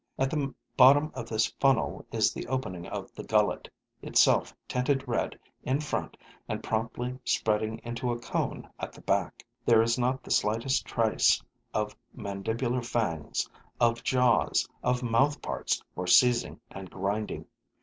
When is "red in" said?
5.07-5.79